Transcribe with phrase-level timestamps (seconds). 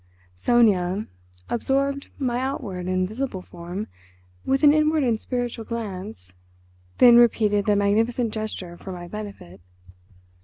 [0.35, 1.05] Sonia
[1.47, 3.85] absorbed my outward and visible form
[4.43, 6.33] with an inward and spiritual glance,
[6.97, 9.61] then repeated the magnificent gesture for my benefit.